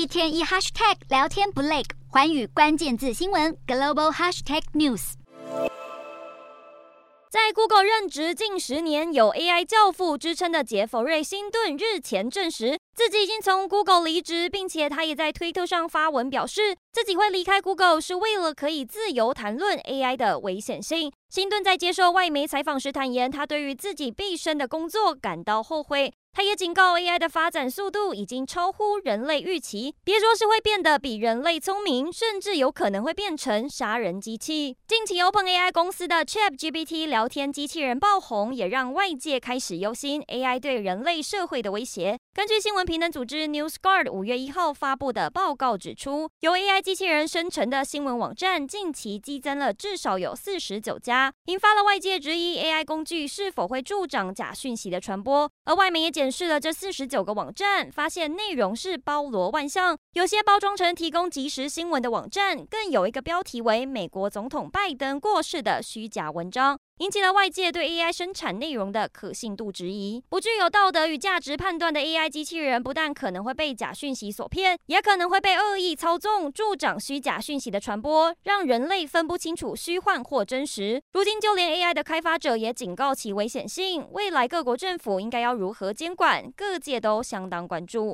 [0.00, 5.12] 一天一 hashtag 聊天不累，环宇关键字新闻 global hashtag news。
[7.28, 21.12] 在 Google 任职近十年、有 AI 教父之称的杰弗瑞·辛顿日前证实，自己已经从 Google 离职，并且他也在推特上发文表示，自己会离开 Google 是为了可以自由谈论 AI 的危险性。
[21.28, 26.14] 辛顿在接受外媒采访时坦言，他对于自己毕生的工作感到后悔。
[26.32, 34.76] 他也警告，AI 的发展速度已经超乎人类预期，别说是会变得比人类聪明，甚至有可能会变成杀人机器。
[34.86, 42.16] 近期 OpenAI 公司的 ChatGPT 聊天机器人爆红，也让外界开始忧心 AI 对人类社会的威胁。
[42.32, 55.50] 根据新闻评论组织 NewsGuard 五月一号发布的报告指出，由 AI 机器人生成的新闻网站近期激增了至少有四十九家，引发了外界质疑 AI 工具是否会助长假讯息的传播。
[55.64, 66.78] 而外媒也检视了这四十九个网站，发现内容是包罗万象，有些包装成提供即时新闻的网站，更有一个标题为“美国总统拜登过世”的虚假文章。
[67.00, 70.22] 引起了外界对 AI 生产内容的可信度质疑。
[70.28, 81.02] 不具有道德与价值判断的 AI 机器人，不但可能会被假讯息所骗，也可能会被恶意操纵，助长虚假讯息的传播，让人类分不清楚虚幻或真实。
[81.14, 84.06] 如今，就连 AI 的开发者也警告其危险性。
[84.12, 86.52] 未来各国政府应该要如何监管？
[86.54, 88.08] 各界都相当关注。